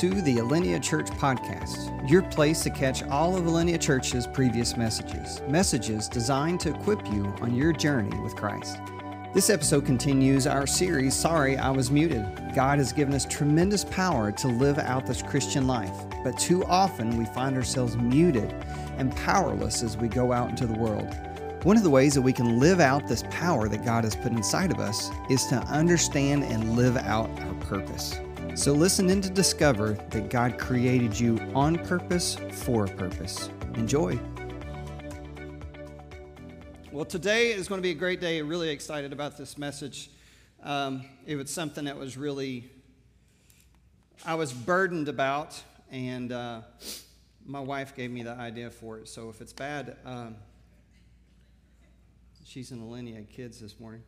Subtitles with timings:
[0.00, 5.42] to the Alinea Church Podcast, your place to catch all of Alinea Church's previous messages,
[5.46, 8.78] messages designed to equip you on your journey with Christ.
[9.34, 12.24] This episode continues our series, Sorry I Was Muted.
[12.54, 15.92] God has given us tremendous power to live out this Christian life,
[16.24, 18.54] but too often we find ourselves muted
[18.96, 21.14] and powerless as we go out into the world.
[21.64, 24.32] One of the ways that we can live out this power that God has put
[24.32, 28.18] inside of us is to understand and live out our purpose.
[28.60, 33.48] So listen in to discover that God created you on purpose for a purpose.
[33.76, 34.20] Enjoy.
[36.92, 38.42] Well, today is going to be a great day.
[38.42, 40.10] Really excited about this message.
[40.62, 42.70] Um, it was something that was really,
[44.26, 45.58] I was burdened about,
[45.90, 46.60] and uh,
[47.46, 49.08] my wife gave me the idea for it.
[49.08, 50.36] So if it's bad, um,
[52.44, 54.02] she's in the Alinea kids this morning.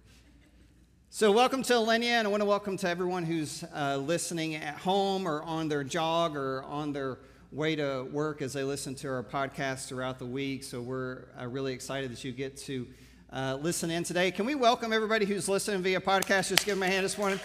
[1.14, 4.76] So, welcome to Alinea, and I want to welcome to everyone who's uh, listening at
[4.76, 7.18] home or on their jog or on their
[7.50, 10.64] way to work as they listen to our podcast throughout the week.
[10.64, 12.86] So, we're uh, really excited that you get to
[13.30, 14.30] uh, listen in today.
[14.30, 16.48] Can we welcome everybody who's listening via podcast?
[16.48, 17.40] Just give them a hand this morning.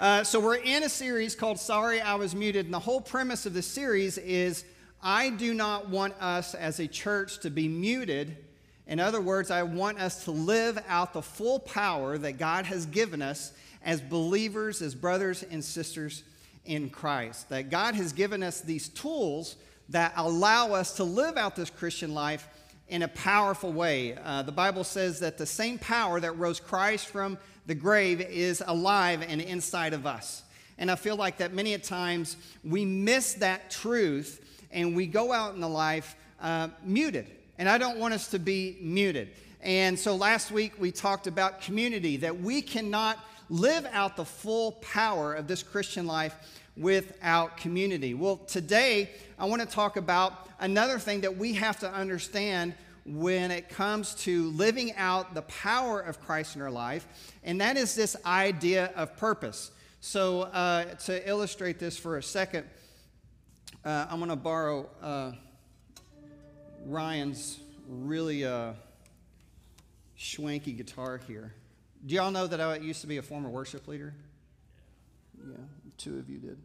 [0.00, 3.46] Uh, so, we're in a series called Sorry I Was Muted, and the whole premise
[3.46, 4.64] of this series is
[5.00, 8.36] I do not want us as a church to be muted
[8.86, 12.86] in other words, I want us to live out the full power that God has
[12.86, 13.52] given us
[13.84, 16.24] as believers, as brothers and sisters
[16.64, 17.48] in Christ.
[17.50, 19.56] That God has given us these tools
[19.90, 22.48] that allow us to live out this Christian life
[22.88, 24.16] in a powerful way.
[24.24, 28.62] Uh, the Bible says that the same power that rose Christ from the grave is
[28.66, 30.42] alive and inside of us.
[30.78, 35.32] And I feel like that many a times we miss that truth and we go
[35.32, 37.26] out in the life uh, muted
[37.60, 39.28] and I don't want us to be muted.
[39.60, 43.18] And so last week we talked about community, that we cannot
[43.50, 46.34] live out the full power of this Christian life
[46.74, 48.14] without community.
[48.14, 52.72] Well, today I want to talk about another thing that we have to understand
[53.04, 57.06] when it comes to living out the power of Christ in our life,
[57.44, 59.70] and that is this idea of purpose.
[60.00, 62.66] So, uh, to illustrate this for a second,
[63.84, 64.88] uh, I'm going to borrow.
[65.02, 65.32] Uh,
[66.86, 67.58] Ryan's
[67.88, 68.72] really uh,
[70.18, 71.52] schwanky guitar here.
[72.06, 74.14] Do y'all know that I used to be a former worship leader?
[75.38, 75.56] Yeah,
[75.98, 76.58] two of you did.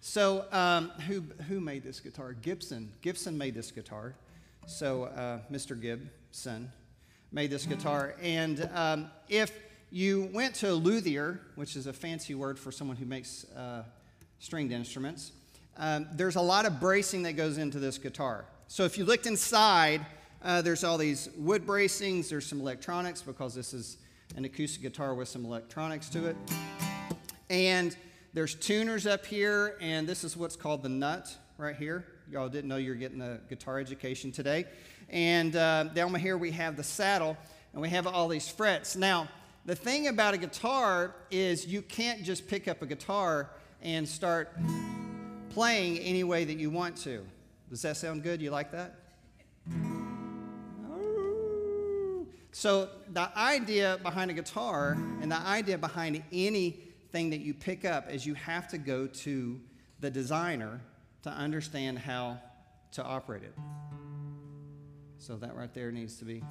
[0.00, 2.32] so, um, who, who made this guitar?
[2.32, 2.92] Gibson.
[3.00, 4.14] Gibson made this guitar.
[4.66, 5.80] So, uh, Mr.
[5.80, 6.70] Gibson
[7.30, 8.16] made this guitar.
[8.20, 9.52] And um, if
[9.90, 13.84] you went to luthier, which is a fancy word for someone who makes uh,
[14.40, 15.30] stringed instruments,
[15.78, 18.46] um, there's a lot of bracing that goes into this guitar.
[18.68, 20.04] So if you looked inside,
[20.42, 23.98] uh, there's all these wood bracings, there's some electronics because this is
[24.36, 26.36] an acoustic guitar with some electronics to it.
[27.50, 27.96] And
[28.32, 32.06] there's tuners up here, and this is what's called the nut right here.
[32.30, 34.64] Y'all didn't know you were getting a guitar education today.
[35.08, 37.36] And uh, down here we have the saddle,
[37.72, 38.96] and we have all these frets.
[38.96, 39.28] Now,
[39.64, 43.50] the thing about a guitar is you can't just pick up a guitar
[43.82, 44.52] and start
[45.56, 47.24] playing any way that you want to.
[47.70, 48.42] Does that sound good?
[48.42, 48.94] You like that?
[52.52, 58.12] So, the idea behind a guitar and the idea behind anything that you pick up
[58.12, 59.58] is you have to go to
[60.00, 60.78] the designer
[61.22, 62.38] to understand how
[62.92, 63.54] to operate it.
[65.16, 66.44] So, that right there needs to be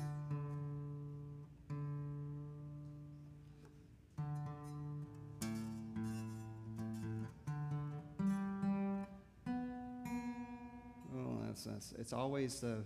[11.97, 12.83] It's always the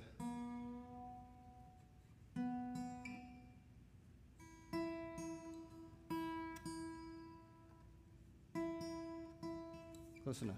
[10.24, 10.56] close enough.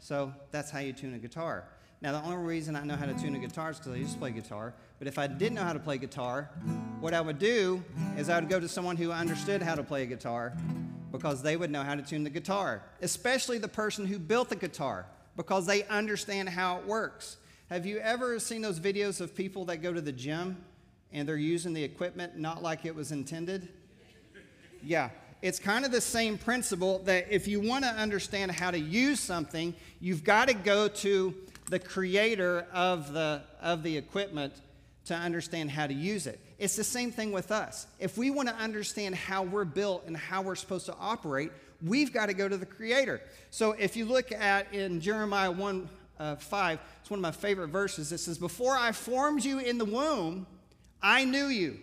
[0.00, 1.68] So that's how you tune a guitar.
[2.00, 4.14] Now, the only reason I know how to tune a guitar is because I used
[4.14, 4.74] to play guitar.
[4.98, 6.50] But if I didn't know how to play guitar,
[6.98, 7.84] what I would do
[8.16, 10.56] is I would go to someone who understood how to play a guitar
[11.12, 14.56] because they would know how to tune the guitar, especially the person who built the
[14.56, 15.06] guitar
[15.38, 17.36] because they understand how it works.
[17.70, 20.64] Have you ever seen those videos of people that go to the gym
[21.12, 23.68] and they're using the equipment not like it was intended?
[24.82, 28.78] Yeah, it's kind of the same principle that if you want to understand how to
[28.80, 31.32] use something, you've got to go to
[31.70, 34.54] the creator of the, of the equipment
[35.04, 36.40] to understand how to use it.
[36.58, 37.86] It's the same thing with us.
[38.00, 41.52] If we want to understand how we're built and how we're supposed to operate,
[41.82, 43.20] we've got to go to the Creator.
[43.50, 45.88] So if you look at in Jeremiah 1
[46.18, 48.12] uh, 5, it's one of my favorite verses.
[48.12, 50.46] It says, Before I formed you in the womb,
[51.02, 51.78] I knew you.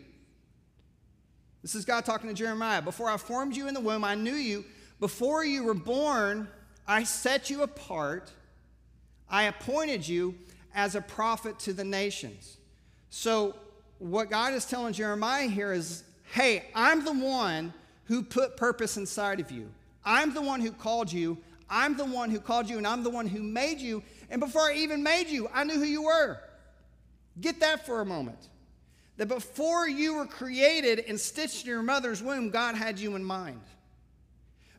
[1.62, 2.82] This is God talking to Jeremiah.
[2.82, 4.66] Before I formed you in the womb, I knew you.
[5.00, 6.48] Before you were born,
[6.88, 8.32] I set you apart.
[9.30, 10.36] I appointed you
[10.76, 12.58] as a prophet to the nations.
[13.10, 13.56] So,
[13.98, 16.04] what God is telling Jeremiah here is
[16.34, 17.74] hey, I'm the one
[18.06, 19.70] who put purpose inside of you.
[20.06, 21.38] I'm the one who called you.
[21.70, 24.04] I'm the one who called you, and I'm the one who made you.
[24.30, 26.38] And before I even made you, I knew who you were.
[27.42, 28.50] Get that for a moment.
[29.18, 33.24] That before you were created and stitched in your mother's womb, God had you in
[33.24, 33.62] mind.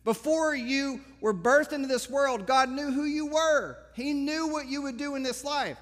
[0.05, 3.77] Before you were birthed into this world, God knew who you were.
[3.95, 5.79] He knew what you would do in this life.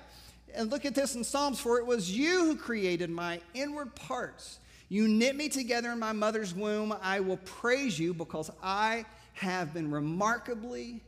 [0.54, 4.60] And look at this in Psalms, for it was you who created my inward parts.
[4.88, 6.94] You knit me together in my mother's womb.
[7.02, 9.04] I will praise you because I
[9.34, 11.02] have been remarkably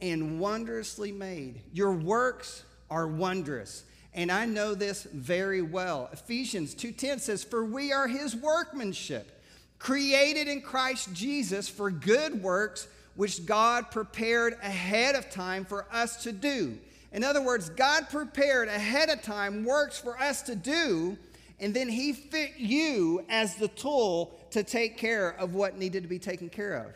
[0.00, 1.62] and wondrously made.
[1.72, 3.84] Your works are wondrous,
[4.14, 6.08] and I know this very well.
[6.12, 9.38] Ephesians 2:10 says, "For we are his workmanship."
[9.82, 12.86] created in Christ Jesus for good works
[13.16, 16.78] which God prepared ahead of time for us to do.
[17.10, 21.18] In other words, God prepared ahead of time works for us to do,
[21.58, 26.08] and then He fit you as the tool to take care of what needed to
[26.08, 26.94] be taken care of.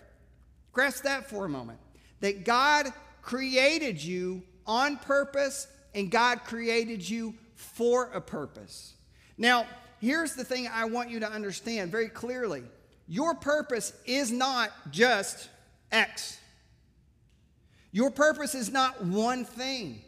[0.76, 1.78] Grasp that for a moment.
[2.20, 2.92] That God
[3.22, 8.92] created you on purpose, and God created you for a purpose.
[9.38, 9.66] Now,
[10.02, 12.62] here's the thing I want you to understand very clearly
[13.08, 15.48] your purpose is not just
[15.90, 16.38] X.
[17.90, 20.02] Your purpose is not one thing.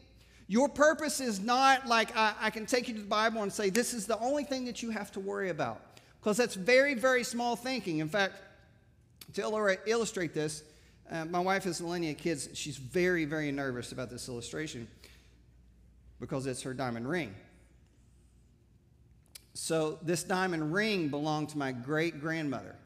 [0.48, 3.70] Your purpose is not like I, I, can take you to the Bible and say,
[3.70, 5.80] this is the only thing that you have to worry about.
[6.20, 7.98] Because that's very, very small thinking.
[8.00, 8.34] In fact,
[9.34, 10.62] to illustrate this,
[11.10, 12.48] uh, my wife has Alinea kids.
[12.54, 14.88] She's very, very nervous about this illustration
[16.20, 17.34] because it's her diamond ring.
[19.54, 22.76] So, this diamond ring belonged to my great grandmother.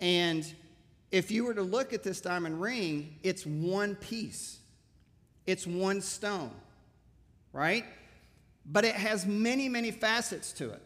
[0.00, 0.50] And
[1.10, 4.58] if you were to look at this diamond ring, it's one piece,
[5.46, 6.52] it's one stone,
[7.52, 7.84] right?
[8.64, 10.82] But it has many, many facets to it.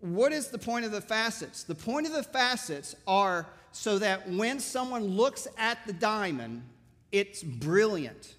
[0.00, 1.64] What is the point of the facets?
[1.64, 6.62] The point of the facets are so that when someone looks at the diamond,
[7.12, 8.34] it's brilliant,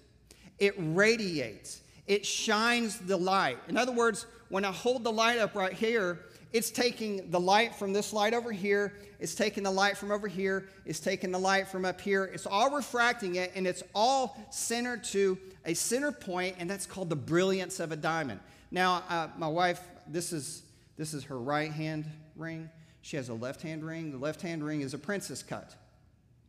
[0.58, 3.58] it radiates, it shines the light.
[3.68, 6.20] In other words, when I hold the light up right here,
[6.52, 10.26] it's taking the light from this light over here, it's taking the light from over
[10.26, 12.24] here, it's taking the light from up here.
[12.24, 17.08] It's all refracting it, and it's all centered to a center point, and that's called
[17.08, 18.40] the brilliance of a diamond.
[18.72, 20.62] Now, uh, my wife, this is,
[21.00, 22.04] this is her right hand
[22.36, 22.68] ring.
[23.00, 24.10] She has a left hand ring.
[24.12, 25.74] The left hand ring is a princess cut.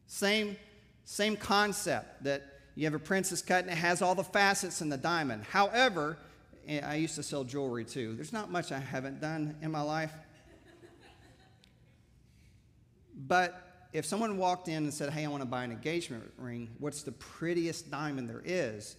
[0.07, 0.57] Same,
[1.05, 2.43] same concept that
[2.75, 5.45] you have a princess cut and it has all the facets in the diamond.
[5.45, 6.17] However,
[6.67, 8.13] eh, I used to sell jewelry too.
[8.15, 10.11] There's not much I haven't done in my life.
[13.25, 16.71] But if someone walked in and said, Hey, I want to buy an engagement ring,
[16.77, 18.97] what's the prettiest diamond there is?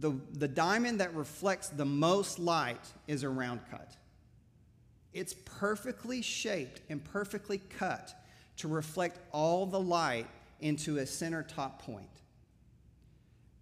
[0.00, 3.96] The, the diamond that reflects the most light is a round cut.
[5.18, 8.14] It's perfectly shaped and perfectly cut
[8.58, 10.28] to reflect all the light
[10.60, 12.06] into a center top point.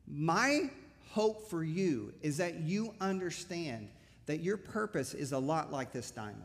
[0.07, 0.71] My
[1.09, 3.89] hope for you is that you understand
[4.27, 6.45] that your purpose is a lot like this diamond.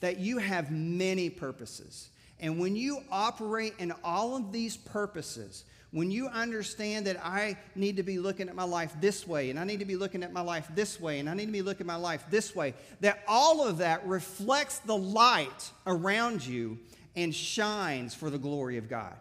[0.00, 2.10] That you have many purposes.
[2.40, 7.98] And when you operate in all of these purposes, when you understand that I need
[7.98, 10.32] to be looking at my life this way, and I need to be looking at
[10.32, 12.72] my life this way, and I need to be looking at my life this way,
[13.00, 16.78] that all of that reflects the light around you
[17.14, 19.14] and shines for the glory of God.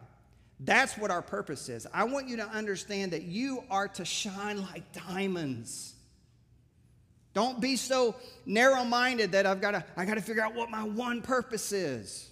[0.62, 1.86] That's what our purpose is.
[1.94, 5.94] I want you to understand that you are to shine like diamonds.
[7.34, 10.70] Don't be so narrow minded that I've got to, I got to figure out what
[10.70, 12.31] my one purpose is.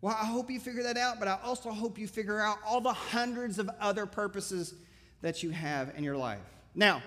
[0.00, 2.80] Well, I hope you figure that out, but I also hope you figure out all
[2.80, 4.74] the hundreds of other purposes
[5.22, 6.38] that you have in your life.
[6.74, 7.02] Now,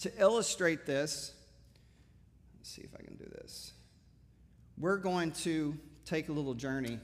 [0.00, 1.32] to illustrate this,
[2.58, 3.72] let's see if I can do this.
[4.76, 6.98] We're going to take a little journey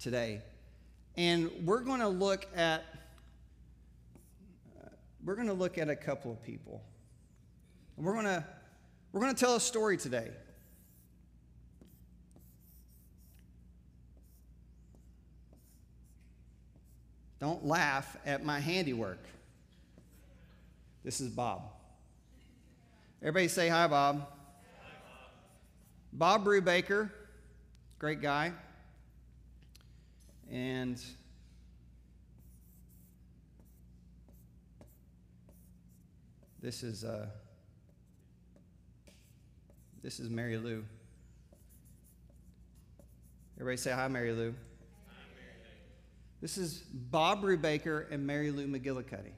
[0.00, 0.42] today
[1.16, 2.84] and we're going to look at
[4.76, 4.88] uh,
[5.24, 6.82] we're going to look at a couple of people.
[7.96, 8.44] And we're going to
[9.12, 10.30] we're going to tell a story today.
[17.44, 19.18] Don't laugh at my handiwork.
[21.04, 21.60] This is Bob.
[23.20, 24.20] Everybody say hi, Bob.
[24.20, 24.22] Hi,
[26.14, 26.42] Bob.
[26.42, 27.10] Bob Brubaker,
[27.98, 28.50] great guy.
[30.50, 30.98] And
[36.62, 37.26] this is uh,
[40.02, 40.82] this is Mary Lou.
[43.58, 44.54] Everybody say hi, Mary Lou.
[46.44, 49.32] This is Bob Brubaker and Mary Lou McGillicuddy.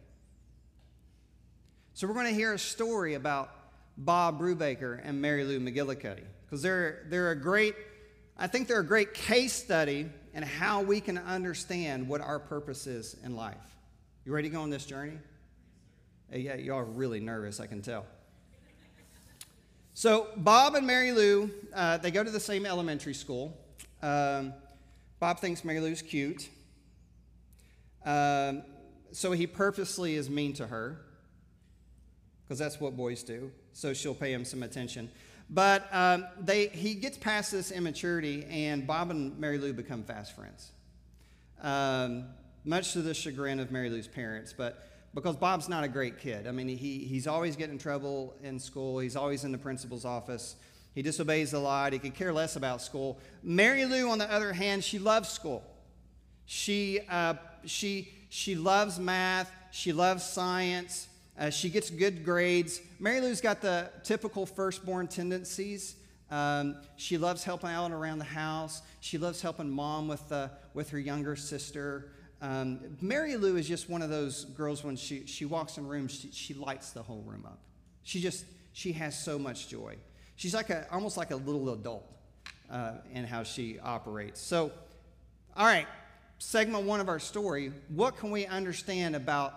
[1.94, 3.48] So we're going to hear a story about
[3.96, 7.76] Bob Brubaker and Mary Lou McGillicuddy because they're, they're a great,
[8.36, 12.88] I think they're a great case study in how we can understand what our purpose
[12.88, 13.54] is in life.
[14.25, 15.18] You ready to go on this journey?
[16.32, 18.04] Yeah, y'all are really nervous, I can tell.
[19.94, 23.56] So Bob and Mary Lou, uh, they go to the same elementary school.
[24.02, 24.52] Um,
[25.20, 26.48] Bob thinks Mary Lou's cute.
[28.06, 28.62] Um,
[29.12, 31.00] so he purposely is mean to her
[32.44, 33.50] because that's what boys do.
[33.72, 35.10] So she'll pay him some attention.
[35.50, 40.34] But um, they, he gets past this immaturity, and Bob and Mary Lou become fast
[40.34, 40.70] friends.
[41.62, 42.26] Um,
[42.64, 46.46] much to the chagrin of Mary Lou's parents, but because Bob's not a great kid.
[46.46, 50.04] I mean, he, he's always getting in trouble in school, he's always in the principal's
[50.04, 50.56] office.
[50.94, 51.92] He disobeys a lot.
[51.92, 53.18] He could care less about school.
[53.42, 55.62] Mary Lou, on the other hand, she loves school.
[56.47, 57.35] She, uh,
[57.65, 59.50] she, she loves math.
[59.71, 61.09] She loves science.
[61.38, 62.81] Uh, she gets good grades.
[62.99, 65.97] Mary Lou's got the typical firstborn tendencies.
[66.31, 68.83] Um, she loves helping out around the house.
[69.00, 72.11] She loves helping mom with, uh, with her younger sister.
[72.41, 75.87] Um, Mary Lou is just one of those girls when she, she walks in a
[75.87, 77.59] room, she, she lights the whole room up.
[78.03, 79.97] She just, she has so much joy.
[80.37, 82.05] She's like a, almost like a little adult
[82.71, 84.41] uh, in how she operates.
[84.41, 84.71] So,
[85.57, 85.87] all right,
[86.38, 87.73] segment one of our story.
[87.88, 89.55] What can we understand about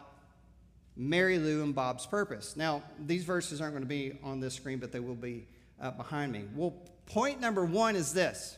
[0.96, 2.56] Mary Lou and Bob's purpose?
[2.56, 5.46] Now, these verses aren't going to be on this screen, but they will be
[5.82, 6.46] uh, behind me.
[6.56, 6.74] Well,
[7.06, 8.58] point number one is this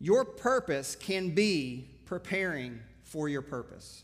[0.00, 4.02] your purpose can be preparing for your purpose.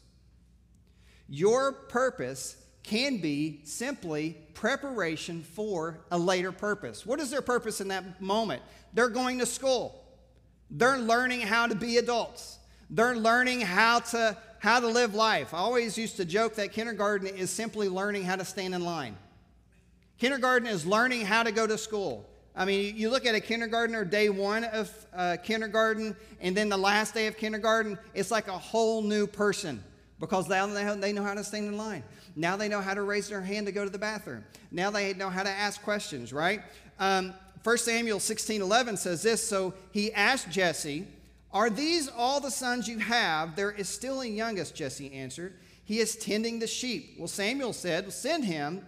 [1.28, 7.04] Your purpose can be simply preparation for a later purpose.
[7.04, 8.62] What is their purpose in that moment?
[8.94, 10.02] They're going to school.
[10.70, 12.58] They're learning how to be adults.
[12.90, 15.54] They're learning how to how to live life.
[15.54, 19.16] I always used to joke that kindergarten is simply learning how to stand in line.
[20.18, 22.28] Kindergarten is learning how to go to school.
[22.54, 26.76] I mean, you look at a kindergartner, day one of uh, kindergarten, and then the
[26.76, 29.82] last day of kindergarten, it's like a whole new person
[30.18, 32.02] because now they know how to stand in line.
[32.36, 34.44] Now they know how to raise their hand to go to the bathroom.
[34.70, 36.60] Now they know how to ask questions, right?
[36.98, 37.32] Um,
[37.64, 41.06] 1 Samuel 16 11 says this So he asked Jesse,
[41.52, 43.56] Are these all the sons you have?
[43.56, 45.54] There is still a youngest, Jesse answered.
[45.84, 47.16] He is tending the sheep.
[47.18, 48.86] Well, Samuel said, well, Send him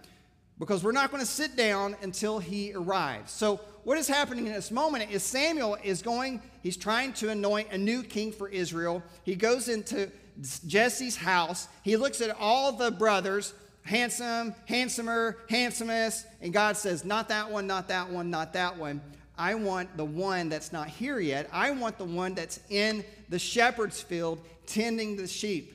[0.59, 3.31] because we're not going to sit down until he arrives.
[3.31, 7.69] So, what is happening in this moment is Samuel is going, he's trying to anoint
[7.71, 9.03] a new king for Israel.
[9.23, 10.09] He goes into
[10.65, 11.67] Jesse's house.
[11.83, 17.67] He looks at all the brothers, handsome, handsomer, handsomest, and God says, Not that one,
[17.67, 19.01] not that one, not that one.
[19.37, 21.49] I want the one that's not here yet.
[21.51, 25.73] I want the one that's in the shepherd's field tending the sheep.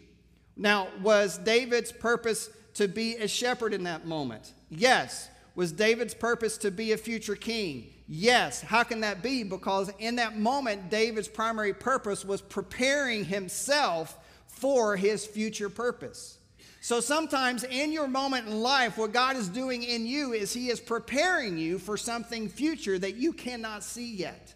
[0.56, 4.52] Now, was David's purpose to be a shepherd in that moment?
[4.70, 5.28] Yes.
[5.54, 7.92] Was David's purpose to be a future king?
[8.06, 8.60] Yes.
[8.60, 9.42] How can that be?
[9.42, 16.37] Because in that moment, David's primary purpose was preparing himself for his future purpose.
[16.80, 20.68] So sometimes in your moment in life, what God is doing in you is he
[20.70, 24.54] is preparing you for something future that you cannot see yet.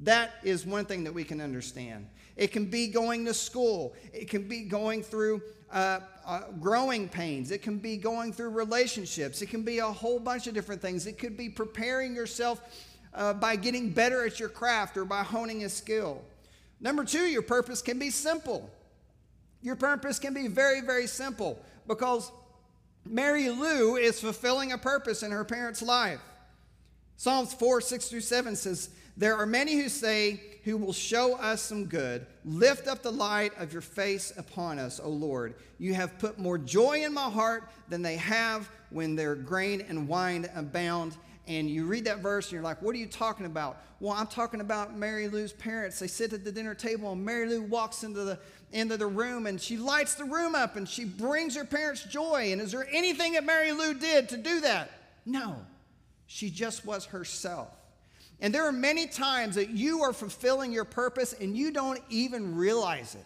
[0.00, 2.08] That is one thing that we can understand.
[2.36, 3.94] It can be going to school.
[4.12, 5.42] It can be going through
[5.72, 7.50] uh, uh, growing pains.
[7.50, 9.40] It can be going through relationships.
[9.40, 11.06] It can be a whole bunch of different things.
[11.06, 12.60] It could be preparing yourself
[13.14, 16.22] uh, by getting better at your craft or by honing a skill.
[16.78, 18.70] Number two, your purpose can be simple.
[19.62, 22.30] Your purpose can be very, very simple because
[23.04, 26.20] Mary Lou is fulfilling a purpose in her parents' life.
[27.16, 31.62] Psalms 4, 6 through 7 says, There are many who say, Who will show us
[31.62, 32.26] some good.
[32.44, 35.54] Lift up the light of your face upon us, O Lord.
[35.78, 40.08] You have put more joy in my heart than they have when their grain and
[40.08, 41.16] wine abound.
[41.48, 43.82] And you read that verse and you're like, What are you talking about?
[43.98, 45.98] Well, I'm talking about Mary Lou's parents.
[45.98, 48.38] They sit at the dinner table and Mary Lou walks into the
[48.72, 52.52] into the room and she lights the room up and she brings her parents joy.
[52.52, 54.90] And is there anything that Mary Lou did to do that?
[55.24, 55.56] No.
[56.26, 57.68] She just was herself.
[58.40, 62.56] And there are many times that you are fulfilling your purpose and you don't even
[62.56, 63.24] realize it.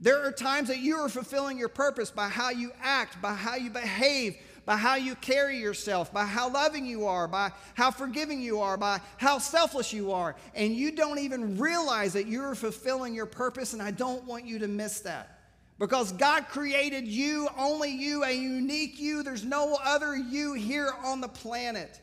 [0.00, 3.56] There are times that you are fulfilling your purpose by how you act, by how
[3.56, 4.36] you behave,
[4.66, 8.76] by how you carry yourself, by how loving you are, by how forgiving you are,
[8.76, 10.36] by how selfless you are.
[10.54, 14.58] And you don't even realize that you're fulfilling your purpose, and I don't want you
[14.60, 15.38] to miss that.
[15.78, 19.22] Because God created you, only you, a unique you.
[19.22, 22.00] There's no other you here on the planet.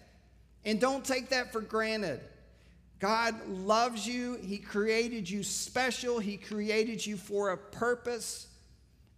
[0.66, 2.20] And don't take that for granted.
[3.00, 4.36] God loves you.
[4.36, 6.20] He created you special.
[6.20, 8.48] He created you for a purpose.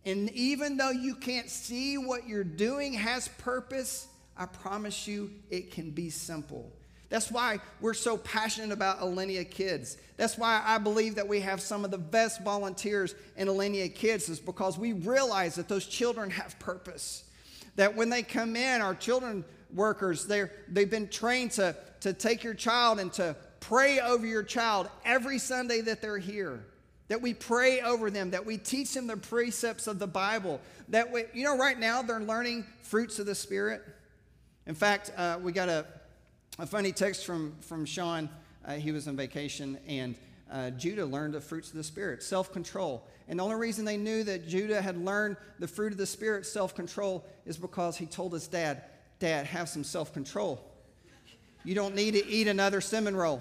[0.06, 5.72] And even though you can't see what you're doing has purpose, I promise you it
[5.72, 6.72] can be simple.
[7.10, 9.98] That's why we're so passionate about Alinea Kids.
[10.18, 14.30] That's why I believe that we have some of the best volunteers in Alinea Kids,
[14.30, 17.24] is because we realize that those children have purpose.
[17.76, 22.44] That when they come in, our children workers, they're, they've been trained to, to take
[22.44, 26.66] your child and to pray over your child every Sunday that they're here.
[27.14, 30.60] That we pray over them, that we teach them the precepts of the Bible.
[30.90, 33.84] That we, you know, right now they're learning fruits of the Spirit.
[34.66, 35.86] In fact, uh, we got a
[36.58, 38.32] a funny text from, from Sean.
[38.66, 40.16] Uh, he was on vacation, and
[40.52, 43.08] uh, Judah learned the fruits of the Spirit, self control.
[43.28, 46.48] And the only reason they knew that Judah had learned the fruit of the Spirit,
[46.48, 48.82] self control, is because he told his dad,
[49.20, 50.68] Dad, have some self control.
[51.64, 53.40] You don't need to eat another cinnamon roll.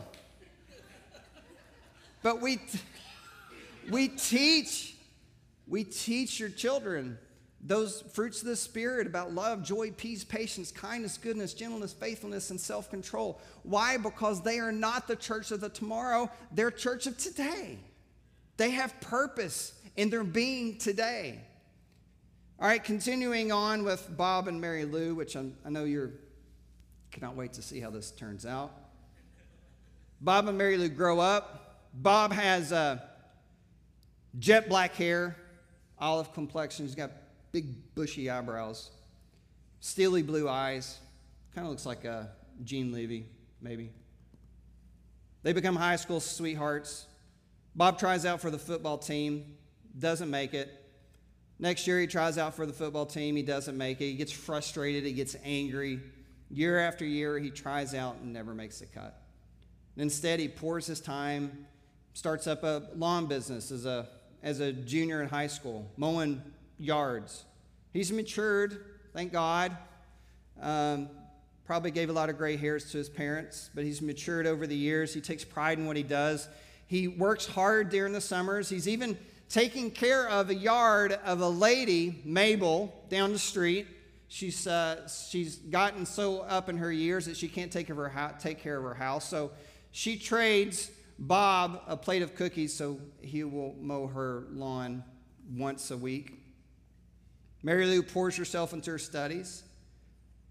[2.22, 2.60] But we,
[3.90, 4.94] we teach,
[5.66, 7.18] we teach your children
[7.64, 12.60] those fruits of the Spirit about love, joy, peace, patience, kindness, goodness, gentleness, faithfulness, and
[12.60, 13.40] self control.
[13.62, 13.96] Why?
[13.96, 17.78] Because they are not the church of the tomorrow, they're church of today.
[18.56, 21.40] They have purpose in their being today.
[22.58, 26.12] All right, continuing on with Bob and Mary Lou, which I'm, i know you're
[27.12, 28.72] cannot wait to see how this turns out.
[30.20, 31.88] Bob and Mary Lou grow up.
[31.92, 33.00] Bob has uh,
[34.38, 35.36] jet black hair,
[35.98, 36.86] olive complexion.
[36.86, 37.10] He's got
[37.52, 38.90] big bushy eyebrows,
[39.80, 40.98] steely blue eyes.
[41.54, 42.30] Kind of looks like a
[42.64, 43.26] Gene Levy,
[43.60, 43.90] maybe.
[45.42, 47.06] They become high school sweethearts.
[47.74, 49.56] Bob tries out for the football team,
[49.98, 50.70] doesn't make it.
[51.58, 54.06] Next year, he tries out for the football team, he doesn't make it.
[54.06, 56.00] He gets frustrated, he gets angry.
[56.50, 59.22] Year after year, he tries out and never makes the cut.
[59.96, 61.66] Instead, he pours his time,
[62.14, 64.08] starts up a lawn business as a,
[64.42, 66.42] as a junior in high school, mowing
[66.78, 67.44] yards.
[67.92, 69.76] He's matured, thank God.
[70.60, 71.08] Um,
[71.64, 74.76] probably gave a lot of gray hairs to his parents, but he's matured over the
[74.76, 75.14] years.
[75.14, 76.48] He takes pride in what he does.
[76.86, 78.68] He works hard during the summers.
[78.68, 79.16] He's even
[79.48, 83.86] taking care of a yard of a lady, Mabel, down the street.
[84.28, 88.08] She's, uh, she's gotten so up in her years that she can't take, of her
[88.08, 89.28] ho- take care of her house.
[89.28, 89.50] So
[89.90, 90.90] she trades
[91.24, 95.04] Bob a plate of cookies so he will mow her lawn
[95.54, 96.32] once a week.
[97.62, 99.62] Mary Lou pours herself into her studies.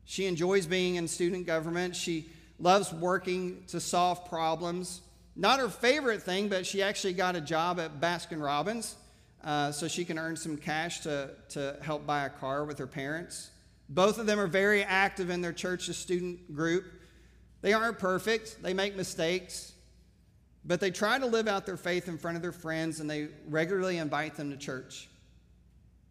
[0.05, 1.93] She enjoys being in student government.
[1.93, 5.01] She loves working to solve problems.
[5.35, 8.95] Not her favorite thing, but she actually got a job at Baskin Robbins
[9.43, 12.87] uh, so she can earn some cash to, to help buy a car with her
[12.87, 13.49] parents.
[13.89, 16.85] Both of them are very active in their church's student group.
[17.61, 19.73] They aren't perfect, they make mistakes,
[20.63, 23.29] but they try to live out their faith in front of their friends and they
[23.47, 25.09] regularly invite them to church.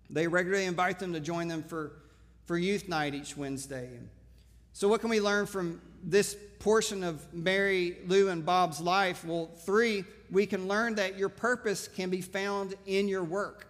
[0.09, 1.93] They regularly invite them to join them for,
[2.47, 3.89] for youth night each Wednesday.
[4.73, 9.25] So, what can we learn from this portion of Mary, Lou, and Bob's life?
[9.25, 13.67] Well, three, we can learn that your purpose can be found in your work.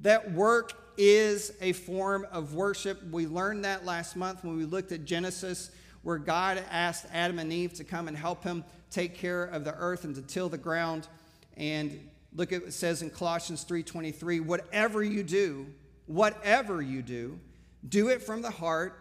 [0.00, 3.02] That work is a form of worship.
[3.10, 5.70] We learned that last month when we looked at Genesis,
[6.02, 9.74] where God asked Adam and Eve to come and help him take care of the
[9.74, 11.08] earth and to till the ground.
[11.56, 11.98] And
[12.36, 15.66] Look at what it says in Colossians 3:23, whatever you do,
[16.04, 17.40] whatever you do,
[17.88, 19.00] do it from the heart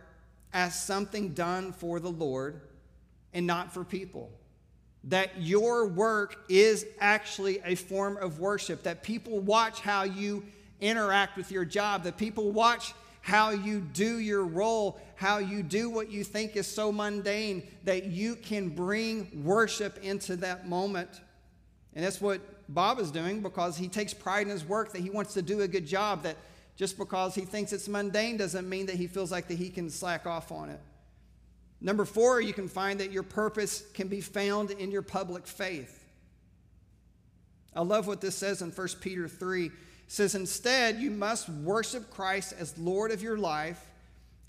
[0.53, 2.61] as something done for the Lord
[3.33, 4.31] and not for people.
[5.03, 10.45] That your work is actually a form of worship, that people watch how you
[10.79, 12.93] interact with your job, that people watch
[13.25, 18.05] how you do your role, how you do what you think is so mundane, that
[18.05, 21.09] you can bring worship into that moment.
[21.95, 22.39] And that's what
[22.71, 25.61] Bob is doing because he takes pride in his work, that he wants to do
[25.61, 26.37] a good job, that
[26.75, 29.89] just because he thinks it's mundane doesn't mean that he feels like that he can
[29.89, 30.79] slack off on it.
[31.81, 36.05] Number four, you can find that your purpose can be found in your public faith.
[37.75, 39.71] I love what this says in 1 Peter 3.
[40.07, 43.83] Says, Instead, you must worship Christ as Lord of your life.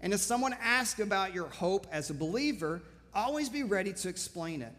[0.01, 2.83] And if someone asks about your hope as a believer,
[3.15, 4.73] always be ready to explain it.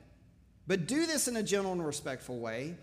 [0.68, 2.76] But do this in a gentle and respectful way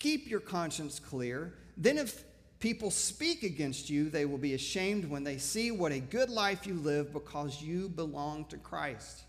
[0.00, 1.52] Keep your conscience clear.
[1.76, 2.24] Then, if
[2.58, 6.66] people speak against you, they will be ashamed when they see what a good life
[6.66, 9.22] you live because you belong to Christ.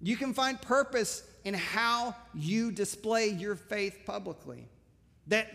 [0.00, 4.66] You can find purpose in how you display your faith publicly.
[5.26, 5.48] That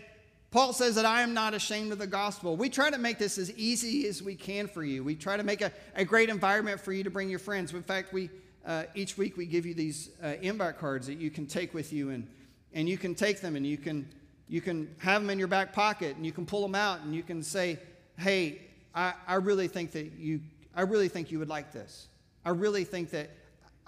[0.54, 2.56] Paul says that I am not ashamed of the gospel.
[2.56, 5.02] We try to make this as easy as we can for you.
[5.02, 7.74] We try to make a, a great environment for you to bring your friends.
[7.74, 8.30] In fact, we
[8.64, 11.92] uh, each week we give you these uh, invite cards that you can take with
[11.92, 12.28] you, and,
[12.72, 14.08] and you can take them and you can,
[14.46, 17.16] you can have them in your back pocket and you can pull them out and
[17.16, 17.76] you can say,
[18.16, 18.60] hey,
[18.94, 20.40] I, I really think that you,
[20.72, 22.06] I really think you would like this.
[22.44, 23.28] I really think that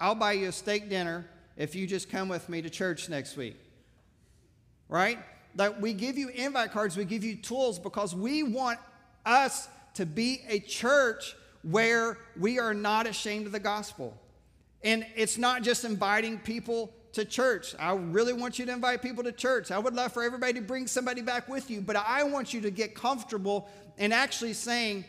[0.01, 3.37] I'll buy you a steak dinner if you just come with me to church next
[3.37, 3.55] week.
[4.89, 5.17] Right?
[5.57, 8.79] That we give you invite cards, we give you tools because we want
[9.25, 14.17] us to be a church where we are not ashamed of the gospel.
[14.83, 17.73] And it's not just inviting people to church.
[17.79, 19.71] I really want you to invite people to church.
[19.71, 22.61] I would love for everybody to bring somebody back with you, but I want you
[22.61, 23.67] to get comfortable
[23.97, 25.03] and actually saying,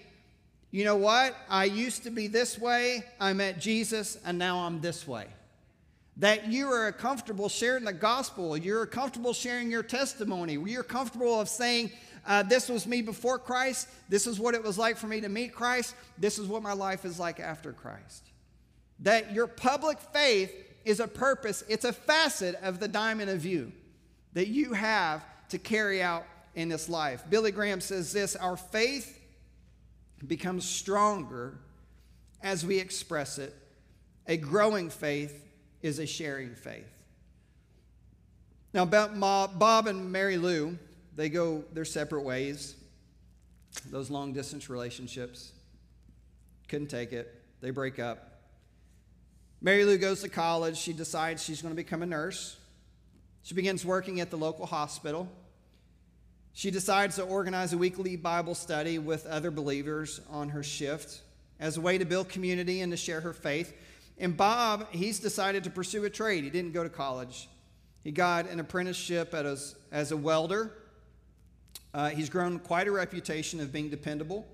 [0.70, 1.36] you know what?
[1.48, 5.26] I used to be this way, I met Jesus, and now I'm this way.
[6.18, 11.48] That you are comfortable sharing the gospel, you're comfortable sharing your testimony, you're comfortable of
[11.48, 11.92] saying,
[12.26, 15.28] uh, This was me before Christ, this is what it was like for me to
[15.28, 18.24] meet Christ, this is what my life is like after Christ.
[19.00, 20.52] That your public faith
[20.84, 23.72] is a purpose, it's a facet of the diamond of you
[24.32, 27.24] that you have to carry out in this life.
[27.30, 29.18] Billy Graham says this Our faith
[30.26, 31.58] becomes stronger
[32.42, 33.54] as we express it.
[34.26, 35.44] A growing faith
[35.82, 36.90] is a sharing faith.
[38.74, 40.78] Now, about Bob and Mary Lou,
[41.16, 42.76] they go their separate ways.
[43.90, 45.52] Those long distance relationships
[46.68, 47.42] couldn't take it.
[47.60, 48.42] They break up.
[49.60, 50.76] Mary Lou goes to college.
[50.76, 52.56] She decides she's going to become a nurse.
[53.42, 55.28] She begins working at the local hospital.
[56.52, 61.22] She decides to organize a weekly Bible study with other believers on her shift
[61.58, 63.72] as a way to build community and to share her faith.
[64.18, 66.44] And Bob, he's decided to pursue a trade.
[66.44, 67.48] He didn't go to college.
[68.02, 70.72] He got an apprenticeship as, as a welder.
[71.94, 74.46] Uh, he's grown quite a reputation of being dependable,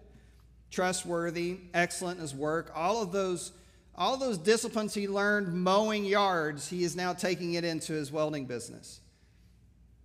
[0.70, 2.70] trustworthy, excellent in his work.
[2.74, 3.52] All of those
[3.96, 8.46] all those disciplines he learned mowing yards, he is now taking it into his welding
[8.46, 9.00] business.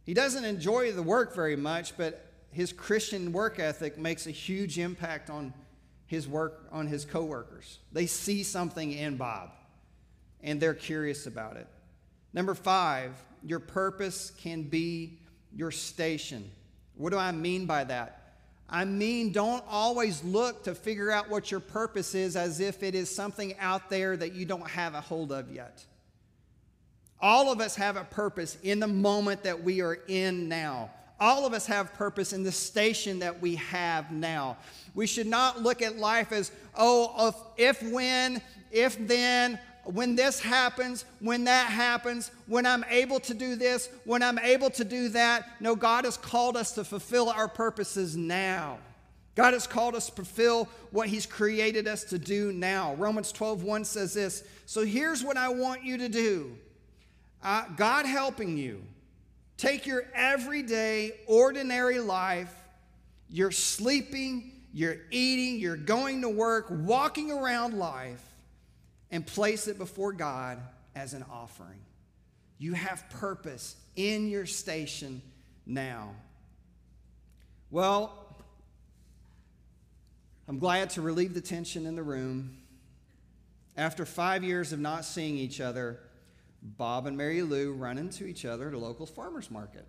[0.04, 4.78] He doesn't enjoy the work very much, but his Christian work ethic makes a huge
[4.78, 5.54] impact on
[6.10, 7.78] his work on his coworkers.
[7.92, 9.52] They see something in Bob
[10.42, 11.68] and they're curious about it.
[12.34, 13.12] Number 5,
[13.44, 15.20] your purpose can be
[15.56, 16.50] your station.
[16.96, 18.34] What do I mean by that?
[18.68, 22.96] I mean, don't always look to figure out what your purpose is as if it
[22.96, 25.86] is something out there that you don't have a hold of yet.
[27.22, 30.90] All of us have a purpose in the moment that we are in now.
[31.20, 34.58] All of us have purpose in the station that we have now.
[34.96, 40.40] We should not look at life as, oh, if, if when, if then, when this
[40.40, 45.10] happens, when that happens, when I'm able to do this, when I'm able to do
[45.10, 45.46] that.
[45.60, 48.80] No, God has called us to fulfill our purposes now.
[49.36, 52.94] God has called us to fulfill what He's created us to do now.
[52.96, 54.44] Romans 12, 1 says this.
[54.66, 56.56] So here's what I want you to do
[57.42, 58.84] uh, God helping you.
[59.60, 62.54] Take your everyday, ordinary life.
[63.30, 68.24] You're sleeping, you're eating, you're going to work, walking around life
[69.12, 70.60] and place it before God
[70.96, 71.82] as an offering.
[72.58, 75.22] You have purpose in your station
[75.66, 76.16] now.
[77.70, 78.38] Well,
[80.48, 82.56] I'm glad to relieve the tension in the room.
[83.76, 86.00] After five years of not seeing each other,
[86.62, 89.88] Bob and Mary Lou run into each other at a local farmer's market.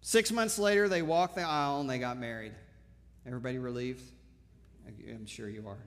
[0.00, 2.52] Six months later, they walked the aisle and they got married.
[3.26, 4.02] Everybody relieved?
[4.86, 5.78] I'm sure you are.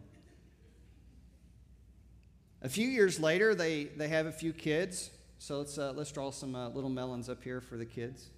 [2.62, 5.10] A few years later, they, they have a few kids.
[5.40, 8.30] So let's, uh, let's draw some uh, little melons up here for the kids.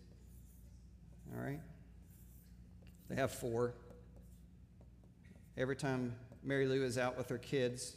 [1.36, 1.60] All right?
[3.10, 3.74] They have four.
[5.58, 7.96] Every time Mary Lou is out with her kids,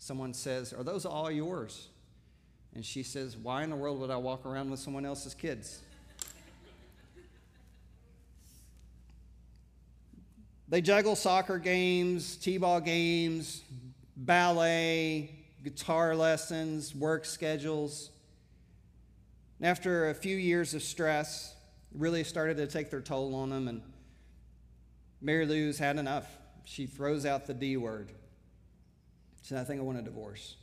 [0.00, 1.86] someone says, Are those all yours?
[2.74, 5.80] And she says, Why in the world would I walk around with someone else's kids?
[10.68, 13.62] they juggle soccer games, t ball games,
[14.16, 15.30] ballet,
[15.62, 18.10] guitar lessons, work schedules.
[19.58, 21.54] And after a few years of stress,
[21.94, 23.82] really started to take their toll on them, and
[25.20, 26.26] Mary Lou's had enough.
[26.64, 28.12] She throws out the D word.
[29.42, 30.56] Said, I think I want a divorce.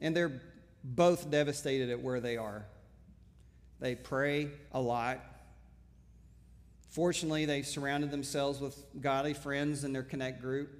[0.00, 0.40] And they're
[0.82, 2.66] both devastated at where they are.
[3.80, 5.20] They pray a lot.
[6.88, 10.70] Fortunately, they've surrounded themselves with godly friends in their connect group.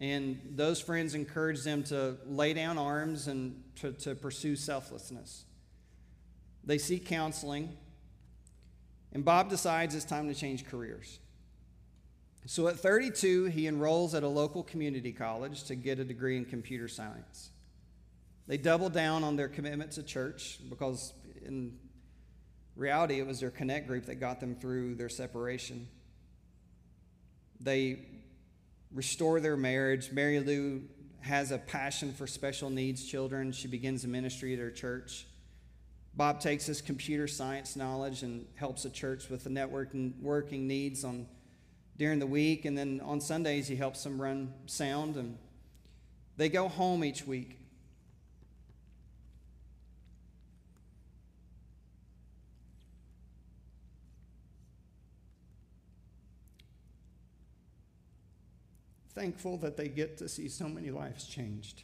[0.00, 5.44] And those friends encourage them to lay down arms and to, to pursue selflessness.
[6.64, 7.76] They seek counseling,
[9.12, 11.18] and Bob decides it's time to change careers.
[12.48, 16.46] So at 32, he enrolls at a local community college to get a degree in
[16.46, 17.50] computer science.
[18.46, 21.12] They double down on their commitment to church because,
[21.44, 21.76] in
[22.74, 25.88] reality, it was their connect group that got them through their separation.
[27.60, 27.98] They
[28.94, 30.10] restore their marriage.
[30.10, 30.84] Mary Lou
[31.20, 33.52] has a passion for special needs children.
[33.52, 35.26] She begins a ministry at her church.
[36.14, 41.04] Bob takes his computer science knowledge and helps the church with the networking working needs
[41.04, 41.26] on
[41.98, 45.16] during the week, and then on Sundays he helps them run sound.
[45.16, 45.36] And
[46.36, 47.58] they go home each week.
[59.14, 61.82] Thankful that they get to see so many lives changed.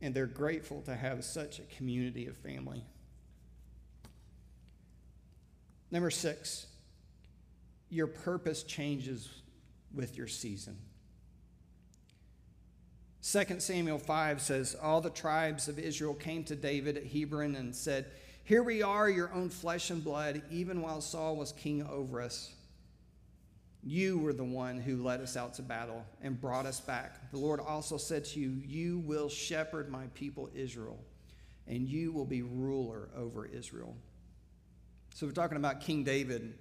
[0.00, 2.82] And they're grateful to have such a community of family.
[5.90, 6.66] Number six,
[7.90, 9.28] your purpose changes
[9.94, 10.76] with your season.
[13.22, 17.74] 2 Samuel 5 says, All the tribes of Israel came to David at Hebron and
[17.74, 18.06] said,
[18.44, 22.54] Here we are, your own flesh and blood, even while Saul was king over us.
[23.82, 27.30] You were the one who led us out to battle and brought us back.
[27.30, 30.98] The Lord also said to you, You will shepherd my people Israel,
[31.66, 33.96] and you will be ruler over Israel.
[35.14, 36.54] So we're talking about King David.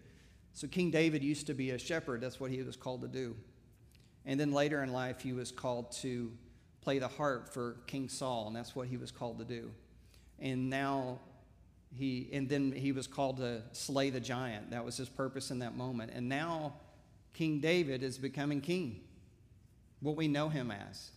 [0.57, 3.35] So King David used to be a shepherd, that's what he was called to do.
[4.25, 6.31] And then later in life, he was called to
[6.81, 9.69] play the harp for King Saul, and that's what he was called to do.
[10.39, 11.19] And now
[11.95, 14.71] he, and then he was called to slay the giant.
[14.71, 16.11] That was his purpose in that moment.
[16.15, 16.73] And now
[17.35, 19.01] King David is becoming king,
[19.99, 21.11] what we know him as.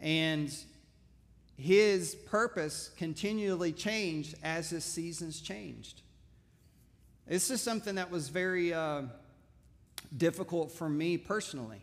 [0.00, 0.52] And
[1.56, 6.02] his purpose continually changed as his seasons changed.
[7.28, 9.02] This is something that was very uh,
[10.16, 11.82] difficult for me personally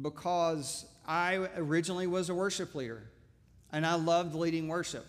[0.00, 3.02] because I originally was a worship leader
[3.72, 5.04] and I loved leading worship.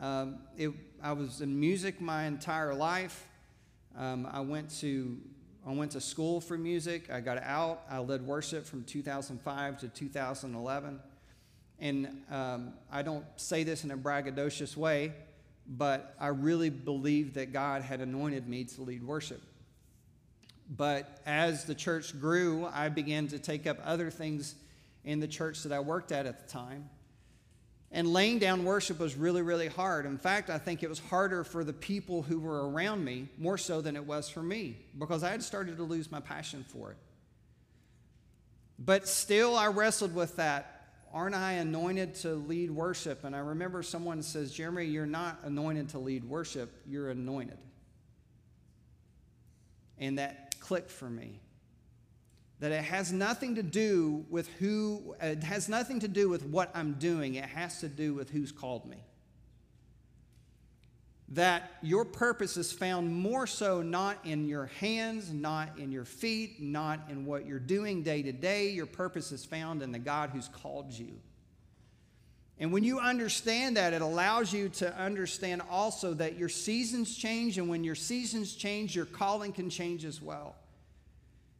[0.00, 3.24] Um, it, I was in music my entire life.
[3.96, 5.16] Um, I went to
[5.64, 7.10] I went to school for music.
[7.12, 7.82] I got out.
[7.88, 10.98] I led worship from 2005 to 2011.
[11.78, 15.12] And um, I don't say this in a braggadocious way,
[15.68, 19.42] but I really believed that God had anointed me to lead worship.
[20.76, 24.54] But as the church grew, I began to take up other things
[25.04, 26.88] in the church that I worked at at the time.
[27.90, 30.04] And laying down worship was really, really hard.
[30.04, 33.56] In fact, I think it was harder for the people who were around me more
[33.56, 36.90] so than it was for me because I had started to lose my passion for
[36.90, 36.98] it.
[38.78, 40.77] But still, I wrestled with that
[41.12, 43.24] aren't I anointed to lead worship?
[43.24, 47.58] And I remember someone says, Jeremy, you're not anointed to lead worship, you're anointed.
[49.98, 51.40] And that clicked for me.
[52.60, 56.70] That it has nothing to do with who, it has nothing to do with what
[56.74, 59.04] I'm doing, it has to do with who's called me.
[61.32, 66.62] That your purpose is found more so not in your hands, not in your feet,
[66.62, 68.70] not in what you're doing day to day.
[68.70, 71.18] Your purpose is found in the God who's called you.
[72.60, 77.58] And when you understand that, it allows you to understand also that your seasons change,
[77.58, 80.56] and when your seasons change, your calling can change as well.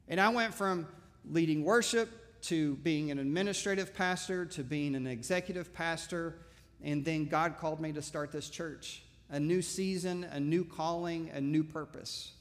[0.08, 0.88] And I went from
[1.30, 2.08] leading worship
[2.42, 6.38] to being an administrative pastor to being an executive pastor,
[6.82, 11.30] and then God called me to start this church a new season, a new calling,
[11.34, 12.32] a new purpose.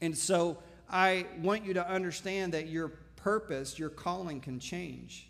[0.00, 5.28] And so I want you to understand that your purpose, your calling can change.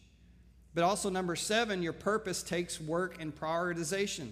[0.75, 4.31] But also, number seven, your purpose takes work and prioritization.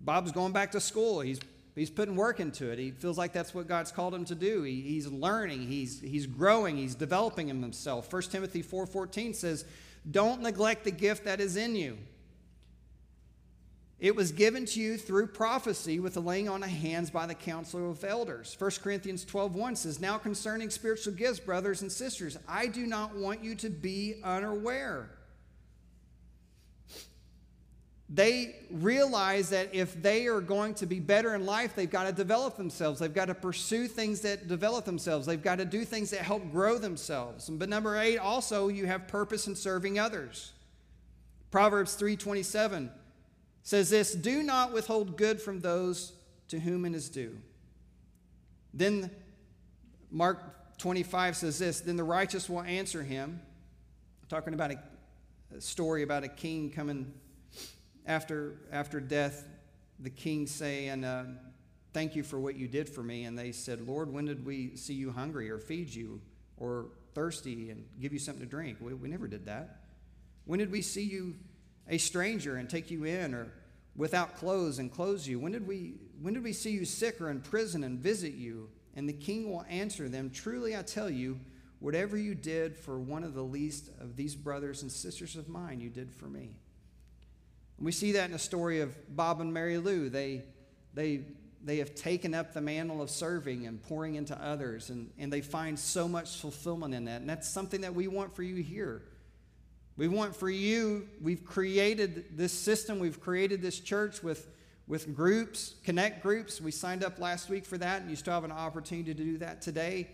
[0.00, 1.20] Bob's going back to school.
[1.20, 1.38] He's,
[1.76, 2.78] he's putting work into it.
[2.78, 4.64] He feels like that's what God's called him to do.
[4.64, 8.12] He, he's learning, he's, he's growing, he's developing himself.
[8.12, 9.64] 1 Timothy 4.14 says,
[10.10, 11.96] don't neglect the gift that is in you.
[14.02, 17.36] It was given to you through prophecy with the laying on of hands by the
[17.36, 18.52] council of elders.
[18.58, 23.44] 1 Corinthians 12:1 says, "Now concerning spiritual gifts, brothers and sisters, I do not want
[23.44, 25.08] you to be unaware."
[28.08, 32.12] They realize that if they are going to be better in life, they've got to
[32.12, 32.98] develop themselves.
[32.98, 35.26] They've got to pursue things that develop themselves.
[35.26, 37.48] They've got to do things that help grow themselves.
[37.48, 40.50] But number 8 also you have purpose in serving others.
[41.52, 42.90] Proverbs 3:27
[43.62, 46.12] says this Do not withhold good from those
[46.48, 47.36] to whom it is due.
[48.74, 49.10] Then
[50.10, 53.40] Mark 25 says this Then the righteous will answer him,
[54.28, 54.78] talking about a,
[55.56, 57.12] a story about a king coming
[58.06, 59.46] after, after death.
[60.00, 61.26] The king saying, uh,
[61.92, 63.24] thank you for what you did for me.
[63.24, 66.20] And they said, Lord, when did we see you hungry or feed you
[66.56, 68.78] or thirsty and give you something to drink?
[68.80, 69.82] We, we never did that.
[70.44, 71.36] When did we see you
[71.88, 73.52] a stranger and take you in or
[73.96, 75.38] without clothes and clothe you?
[75.38, 78.68] When did we, when did we see you sick or in prison and visit you?
[78.94, 81.40] And the king will answer them, Truly I tell you,
[81.78, 85.80] whatever you did for one of the least of these brothers and sisters of mine,
[85.80, 86.50] you did for me.
[87.78, 90.08] And we see that in the story of Bob and Mary Lou.
[90.08, 90.42] They,
[90.94, 91.24] they
[91.64, 95.40] they have taken up the mantle of serving and pouring into others, and, and they
[95.40, 97.20] find so much fulfillment in that.
[97.20, 99.02] And that's something that we want for you here.
[99.96, 104.48] We want for you, we've created this system, we've created this church with,
[104.86, 106.60] with groups, connect groups.
[106.60, 109.38] We signed up last week for that, and you still have an opportunity to do
[109.38, 110.08] that today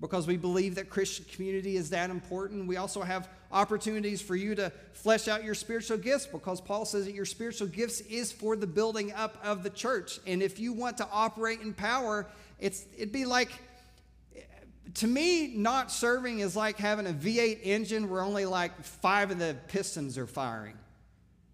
[0.00, 2.66] because we believe that Christian community is that important.
[2.66, 7.04] We also have opportunities for you to flesh out your spiritual gifts because Paul says
[7.06, 10.20] that your spiritual gifts is for the building up of the church.
[10.26, 12.26] And if you want to operate in power,
[12.60, 13.50] it's it'd be like
[14.94, 19.38] to me, not serving is like having a V8 engine where only like five of
[19.38, 20.76] the pistons are firing.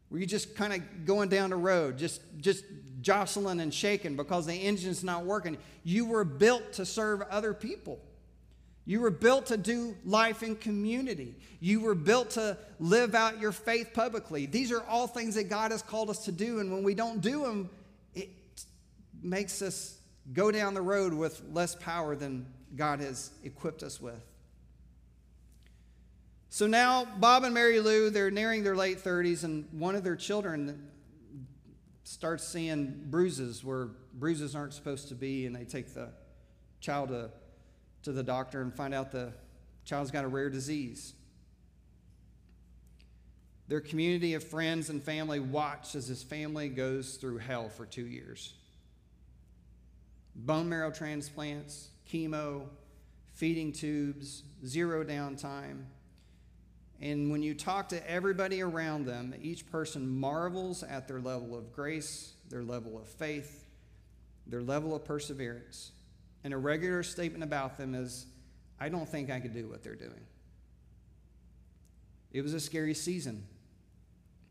[0.09, 2.65] Where you're just kind of going down the road, just just
[3.01, 5.59] jostling and shaking because the engine's not working.
[5.83, 8.01] You were built to serve other people.
[8.87, 11.35] You were built to do life in community.
[11.59, 14.47] You were built to live out your faith publicly.
[14.47, 17.21] These are all things that God has called us to do, and when we don't
[17.23, 17.71] do them,
[18.15, 18.29] it
[19.23, 19.99] makes us
[20.33, 24.23] go down the road with less power than God has equipped us with.
[26.49, 30.17] So now, Bob and Mary Lou, they're nearing their late 30s, and one of their
[30.17, 30.89] children
[32.05, 36.11] starts seeing bruises where bruises aren't supposed to be, and they take the
[36.81, 37.31] child to
[38.05, 39.33] to the doctor and find out the
[39.85, 41.15] child's got a rare disease.
[43.67, 48.07] Their community of friends and family watch as his family goes through hell for two
[48.07, 48.53] years.
[50.37, 52.69] Bone marrow transplants, chemo,
[53.33, 55.85] feeding tubes, zero downtime.
[57.01, 61.73] And when you talk to everybody around them, each person marvels at their level of
[61.73, 63.67] grace, their level of faith,
[64.47, 65.91] their level of perseverance.
[66.45, 68.27] And a regular statement about them is,
[68.79, 70.27] I don't think I could do what they're doing.
[72.33, 73.47] It was a scary season.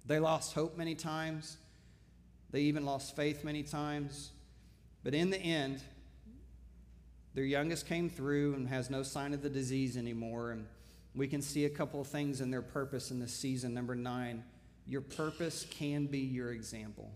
[0.06, 1.58] They lost hope many times.
[2.52, 4.32] They even lost faith many times.
[5.04, 5.82] But in the end,
[7.34, 10.52] their youngest came through and has no sign of the disease anymore.
[10.52, 10.66] And
[11.16, 13.74] we can see a couple of things in their purpose in this season.
[13.74, 14.44] Number nine,
[14.86, 17.12] your purpose can be your example.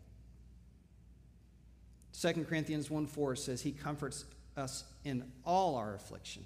[2.19, 4.25] 2 Corinthians 1 4 says, He comforts
[4.55, 6.43] us in all our affliction,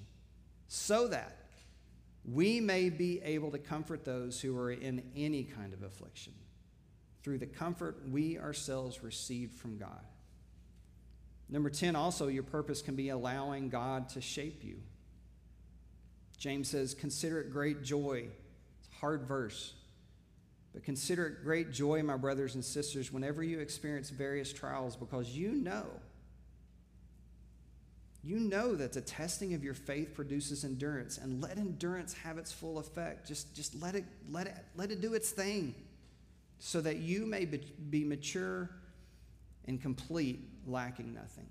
[0.68, 1.38] so that
[2.26, 6.34] we may be able to comfort those who are in any kind of affliction
[7.24, 10.02] through the comfort we ourselves received from God.
[11.52, 14.78] Number 10, also, your purpose can be allowing God to shape you.
[16.38, 18.26] James says, Consider it great joy.
[18.80, 19.74] It's a hard verse.
[20.74, 25.30] But consider it great joy, my brothers and sisters, whenever you experience various trials, because
[25.30, 25.86] you know
[28.24, 32.52] you know that the testing of your faith produces endurance, and let endurance have its
[32.52, 33.28] full effect.
[33.28, 35.74] Just, just let, it, let, it, let it do its thing
[36.60, 38.70] so that you may be mature
[39.66, 41.48] and complete, lacking nothing.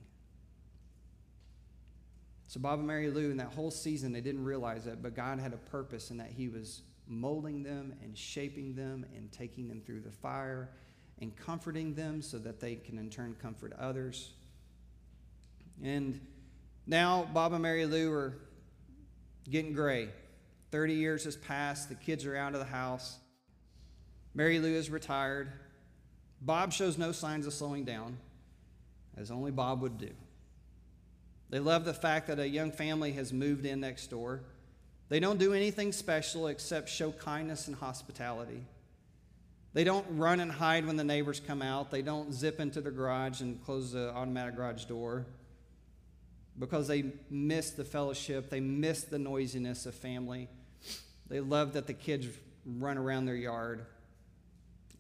[2.49, 5.39] So, Bob and Mary Lou, in that whole season, they didn't realize it, but God
[5.39, 9.81] had a purpose in that He was molding them and shaping them and taking them
[9.81, 10.71] through the fire
[11.21, 14.33] and comforting them so that they can in turn comfort others.
[15.83, 16.21] And
[16.87, 18.39] now, Bob and Mary Lou are
[19.49, 20.09] getting gray.
[20.71, 21.89] 30 years has passed.
[21.89, 23.19] The kids are out of the house.
[24.35, 25.53] Mary Lou is retired.
[26.41, 28.17] Bob shows no signs of slowing down,
[29.17, 30.11] as only Bob would do.
[31.51, 34.41] They love the fact that a young family has moved in next door.
[35.09, 38.63] They don't do anything special except show kindness and hospitality.
[39.73, 41.91] They don't run and hide when the neighbors come out.
[41.91, 45.27] They don't zip into the garage and close the automatic garage door
[46.59, 50.49] because they miss the fellowship, they miss the noisiness of family.
[51.29, 52.27] They love that the kids
[52.67, 53.87] run around their yard.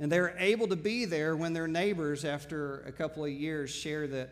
[0.00, 4.08] And they're able to be there when their neighbors, after a couple of years, share
[4.08, 4.30] that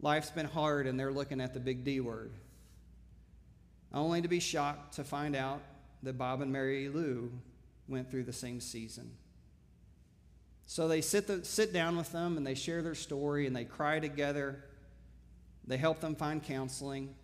[0.00, 2.32] life's been hard and they're looking at the big D word.
[3.94, 5.62] Only to be shocked to find out
[6.02, 7.32] that Bob and Mary Lou
[7.88, 9.12] went through the same season.
[10.66, 13.64] So they sit, the, sit down with them and they share their story and they
[13.64, 14.64] cry together
[15.70, 17.14] they help them find counseling.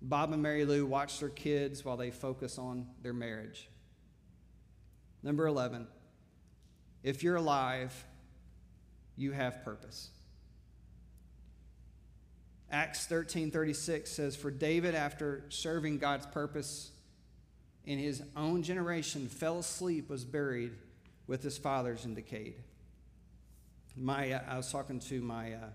[0.00, 3.68] Bob and Mary Lou watch their kids while they focus on their marriage.
[5.22, 5.88] Number 11,
[7.02, 7.92] if you're alive,
[9.16, 10.10] you have purpose.
[12.70, 16.90] Acts 13 36 says, For David, after serving God's purpose
[17.86, 20.72] in his own generation, fell asleep, was buried
[21.26, 22.56] with his fathers in decayed.
[23.96, 25.70] My, uh, I was talking to my, uh,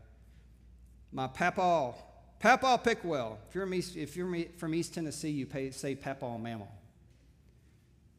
[1.12, 1.94] my papa,
[2.40, 3.38] Papa Pickwell.
[3.48, 6.72] If you're, East, if you're from East Tennessee, you pay, say Papa Mammal.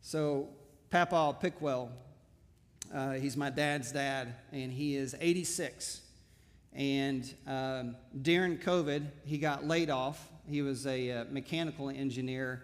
[0.01, 0.49] So,
[0.91, 1.91] Papa Pickwell,
[2.95, 6.01] uh, he's my dad's dad, and he is 86.
[6.73, 10.29] And um, during COVID, he got laid off.
[10.49, 12.63] He was a uh, mechanical engineer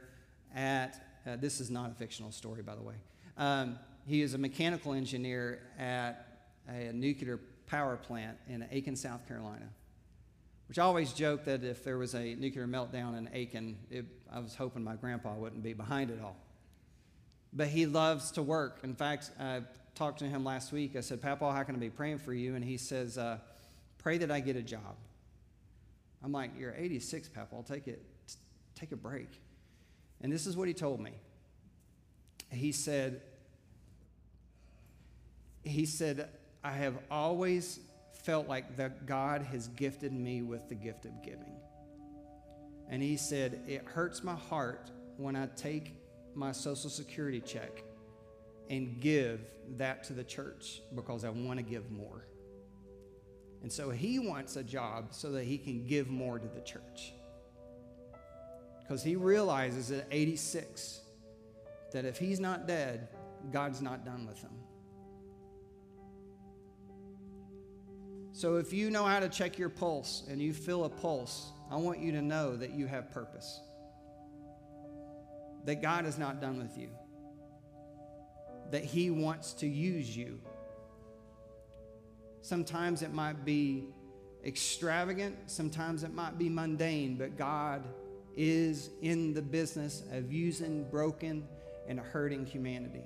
[0.55, 2.95] at, uh, this is not a fictional story, by the way.
[3.37, 6.27] Um, he is a mechanical engineer at
[6.69, 9.69] a nuclear power plant in Aiken, South Carolina.
[10.69, 14.39] Which I always joke that if there was a nuclear meltdown in Aiken, it, I
[14.39, 16.37] was hoping my grandpa wouldn't be behind it all.
[17.53, 18.79] But he loves to work.
[18.85, 19.63] In fact, I
[20.01, 20.97] talked to him last week.
[20.97, 22.55] I said, Papa, how can I be praying for you?
[22.55, 23.37] And he says, uh,
[23.99, 24.97] Pray that I get a job.
[26.25, 27.55] I'm like, You're 86, Papa.
[27.55, 28.03] I'll take it.
[28.75, 29.29] Take a break.
[30.23, 31.13] And this is what he told me.
[32.51, 33.21] He said,
[35.65, 36.31] he said,
[36.65, 37.81] I have always
[38.25, 41.57] felt like that God has gifted me with the gift of giving.
[42.89, 45.95] And he said, It hurts my heart when I take
[46.35, 47.83] my Social Security check
[48.71, 49.41] and give
[49.77, 52.25] that to the church because I want to give more.
[53.63, 57.13] And so he wants a job so that he can give more to the church.
[58.81, 61.01] Because he realizes at 86
[61.93, 63.09] that if he's not dead,
[63.53, 64.51] God's not done with him.
[68.33, 71.77] So if you know how to check your pulse and you feel a pulse, I
[71.77, 73.61] want you to know that you have purpose.
[75.67, 76.89] That God is not done with you.
[78.71, 80.41] That He wants to use you.
[82.43, 83.85] Sometimes it might be
[84.45, 87.85] extravagant, sometimes it might be mundane, but God
[88.37, 91.47] is in the business of using broken
[91.87, 93.05] and hurting humanity.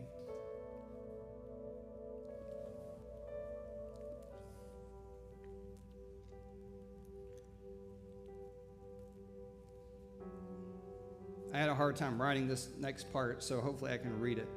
[11.52, 14.48] I had a hard time writing this next part, so hopefully I can read it.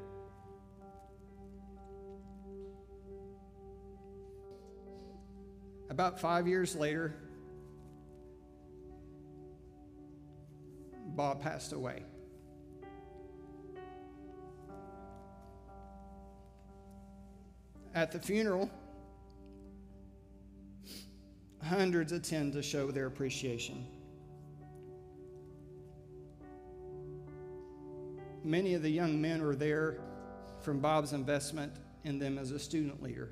[5.97, 7.11] About five years later,
[11.15, 12.03] Bob passed away.
[17.95, 18.69] At the funeral,
[21.63, 23.87] hundreds attend to show their appreciation.
[28.43, 29.97] Many of the young men are there
[30.61, 31.73] from Bob's investment
[32.03, 33.31] in them as a student leader.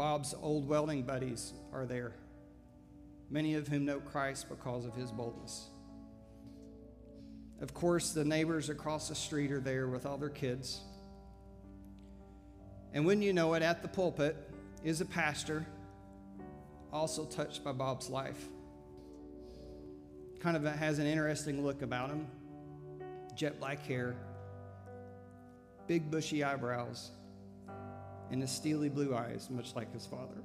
[0.00, 2.14] Bob's old welding buddies are there,
[3.28, 5.68] many of whom know Christ because of his boldness.
[7.60, 10.80] Of course, the neighbors across the street are there with all their kids.
[12.94, 14.38] And when you know it, at the pulpit
[14.82, 15.66] is a pastor
[16.90, 18.42] also touched by Bob's life.
[20.38, 22.26] Kind of has an interesting look about him.
[23.34, 24.16] Jet black hair,
[25.86, 27.10] big bushy eyebrows,
[28.30, 30.42] and his steely blue eyes, much like his father.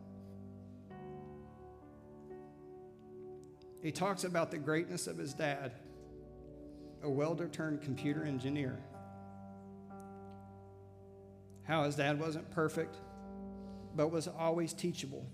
[3.81, 5.71] He talks about the greatness of his dad,
[7.03, 8.79] a welder turned computer engineer.
[11.63, 12.95] How his dad wasn't perfect,
[13.95, 15.25] but was always teachable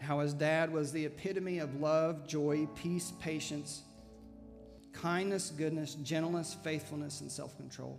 [0.00, 3.82] how his dad was the epitome of love, joy, peace, patience,
[4.92, 7.98] kindness, goodness, gentleness, faithfulness, and self control.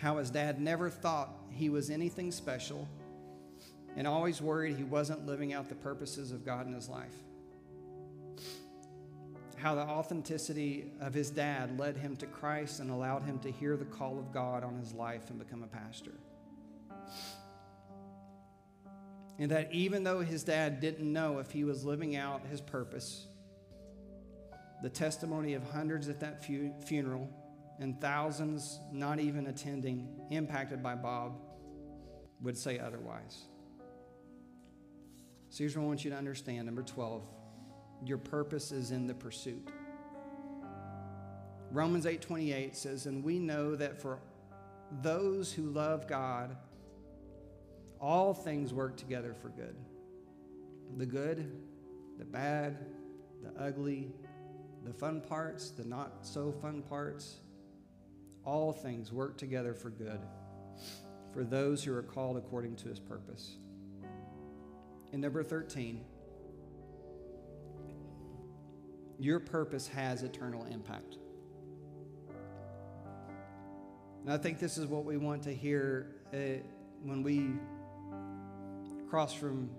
[0.00, 2.88] How his dad never thought he was anything special
[3.96, 7.14] and always worried he wasn't living out the purposes of God in his life.
[9.56, 13.76] How the authenticity of his dad led him to Christ and allowed him to hear
[13.76, 16.12] the call of God on his life and become a pastor
[19.38, 23.26] and that even though his dad didn't know if he was living out his purpose,
[24.82, 27.28] the testimony of hundreds at that fu- funeral
[27.78, 31.38] and thousands not even attending, impacted by Bob,
[32.40, 33.44] would say otherwise.
[35.50, 36.66] So here's what I want you to understand.
[36.66, 37.22] Number 12,
[38.04, 39.68] your purpose is in the pursuit.
[41.70, 44.20] Romans 8:28 says, "And we know that for
[45.02, 46.56] those who love God,
[48.00, 49.76] all things work together for good.
[50.96, 51.60] The good,
[52.18, 52.86] the bad,
[53.42, 54.12] the ugly,
[54.84, 57.40] the fun parts, the not so fun parts,
[58.46, 60.20] all things work together for good
[61.34, 63.56] for those who are called according to his purpose.
[65.12, 66.02] And number 13,
[69.18, 71.18] your purpose has eternal impact.
[74.24, 76.60] And I think this is what we want to hear uh,
[77.02, 77.50] when we
[79.08, 79.70] cross from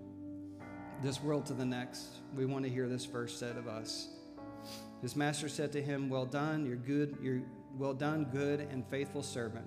[1.02, 2.06] this world to the next.
[2.34, 4.08] We want to hear this verse said of us.
[5.02, 7.42] His master said to him, Well done, you're good, you're
[7.78, 9.66] well done, good and faithful servant.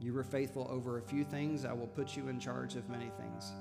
[0.00, 3.10] You were faithful over a few things, I will put you in charge of many
[3.18, 3.52] things.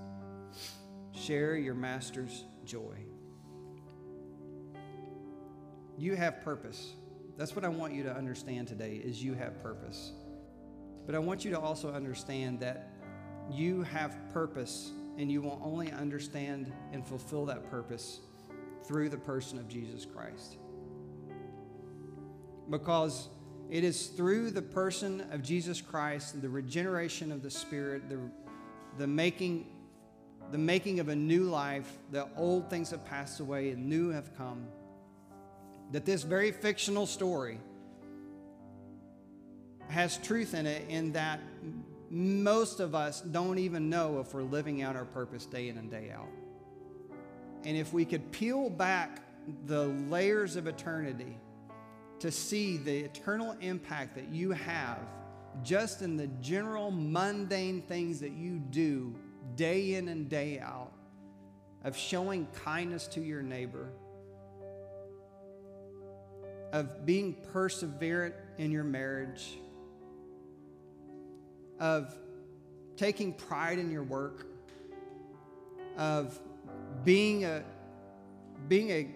[1.14, 2.96] Share your master's joy.
[5.98, 6.94] You have purpose.
[7.38, 10.12] That's what I want you to understand today is you have purpose.
[11.06, 12.92] But I want you to also understand that
[13.50, 18.20] you have purpose and you will only understand and fulfill that purpose
[18.84, 20.58] through the person of Jesus Christ.
[22.70, 23.30] Because
[23.70, 28.20] it is through the person of Jesus Christ, the regeneration of the Spirit, the,
[28.98, 29.68] the making
[30.52, 34.36] the making of a new life, the old things have passed away and new have
[34.38, 34.66] come.
[35.92, 37.60] That this very fictional story
[39.90, 41.40] has truth in it, in that
[42.10, 45.92] most of us don't even know if we're living out our purpose day in and
[45.92, 46.30] day out.
[47.66, 49.22] And if we could peel back
[49.66, 51.38] the layers of eternity
[52.20, 55.00] to see the eternal impact that you have
[55.64, 59.16] just in the general mundane things that you do
[59.56, 60.92] day in and day out,
[61.84, 63.90] of showing kindness to your neighbor,
[66.74, 69.58] of being perseverant in your marriage
[71.80, 72.18] of
[72.96, 74.48] taking pride in your work,
[75.98, 76.40] of
[77.04, 77.64] being a
[78.68, 79.08] being a,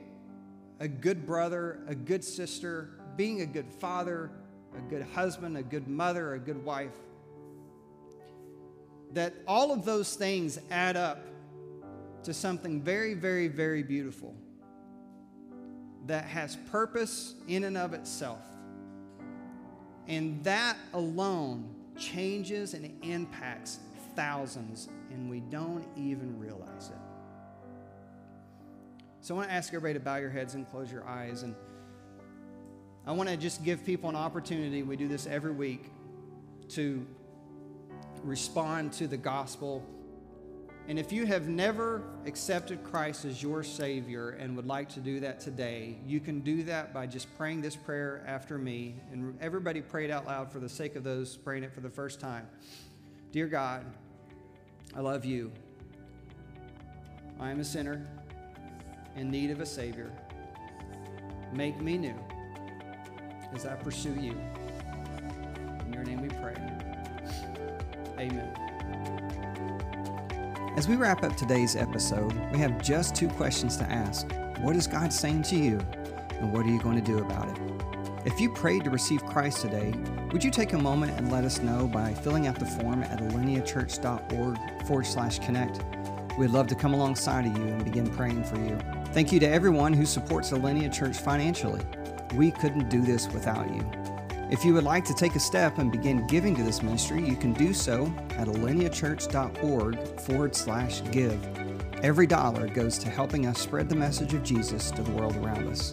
[0.81, 4.31] a good brother, a good sister, being a good father,
[4.75, 6.95] a good husband, a good mother, a good wife.
[9.13, 11.23] That all of those things add up
[12.23, 14.35] to something very, very, very beautiful
[16.07, 18.41] that has purpose in and of itself.
[20.07, 23.77] And that alone changes and impacts
[24.15, 27.10] thousands, and we don't even realize it.
[29.21, 31.43] So I want to ask everybody to bow your heads and close your eyes.
[31.43, 31.55] And
[33.05, 34.83] I want to just give people an opportunity.
[34.83, 35.85] We do this every week
[36.69, 37.05] to
[38.23, 39.85] respond to the gospel
[40.87, 45.19] and if you have never accepted Christ as your Savior and would like to do
[45.19, 48.95] that today, you can do that by just praying this prayer after me.
[49.11, 51.89] And everybody pray it out loud for the sake of those praying it for the
[51.89, 52.47] first time.
[53.31, 53.85] Dear God,
[54.95, 55.51] I love you.
[57.39, 58.07] I am a sinner
[59.15, 60.11] in need of a Savior.
[61.51, 62.15] Make me new
[63.53, 64.39] as I pursue you.
[65.85, 66.55] In your name we pray.
[68.17, 68.53] Amen.
[70.77, 74.27] As we wrap up today's episode, we have just two questions to ask.
[74.59, 75.79] What is God saying to you?
[76.39, 77.57] And what are you going to do about it?
[78.25, 79.93] If you prayed to receive Christ today,
[80.31, 83.19] would you take a moment and let us know by filling out the form at
[83.19, 85.81] alineachurch.org forward slash connect?
[86.37, 88.77] We'd love to come alongside of you and begin praying for you.
[89.13, 91.81] Thank you to everyone who supports Alinea Church financially.
[92.35, 93.85] We couldn't do this without you.
[94.49, 97.35] If you would like to take a step and begin giving to this ministry, you
[97.35, 98.05] can do so
[98.37, 101.45] at alineachurch.org forward slash give.
[102.01, 105.67] Every dollar goes to helping us spread the message of Jesus to the world around
[105.67, 105.91] us.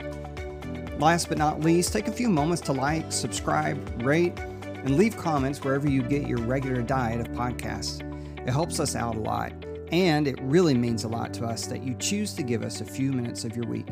[1.01, 5.65] Last but not least, take a few moments to like, subscribe, rate, and leave comments
[5.65, 8.01] wherever you get your regular diet of podcasts.
[8.47, 9.53] It helps us out a lot,
[9.93, 12.85] and it really means a lot to us that you choose to give us a
[12.85, 13.89] few minutes of your week.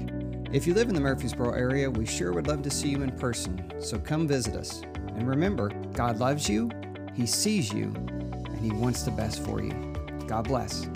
[0.53, 3.11] If you live in the Murfreesboro area, we sure would love to see you in
[3.13, 4.83] person, so come visit us.
[5.17, 6.71] And remember, God loves you,
[7.15, 9.95] He sees you, and He wants the best for you.
[10.27, 10.89] God bless.